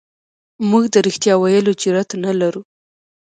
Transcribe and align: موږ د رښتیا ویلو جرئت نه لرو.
موږ 0.69 0.83
د 0.93 0.95
رښتیا 1.07 1.33
ویلو 1.37 1.71
جرئت 1.81 2.09
نه 2.23 2.31
لرو. 2.39 2.61